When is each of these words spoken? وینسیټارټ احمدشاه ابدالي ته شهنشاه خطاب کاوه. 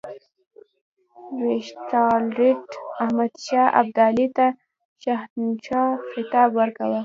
وینسیټارټ 1.39 2.65
احمدشاه 3.03 3.73
ابدالي 3.81 4.27
ته 4.37 4.47
شهنشاه 5.03 5.89
خطاب 6.09 6.51
کاوه. 6.77 6.99